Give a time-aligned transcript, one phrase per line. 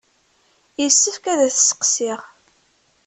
[0.81, 2.19] Yessefk ad t-sseqsiɣ.